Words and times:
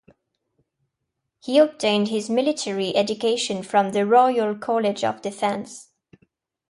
He 1.43 1.59
obtained 1.59 2.07
his 2.07 2.27
military 2.27 2.95
education 2.95 3.61
from 3.61 3.91
the 3.91 4.03
Royal 4.03 4.55
College 4.55 5.03
of 5.03 5.21
Defence. 5.21 5.89